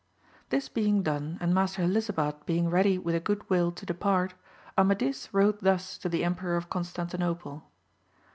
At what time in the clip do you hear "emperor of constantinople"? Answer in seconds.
6.23-7.67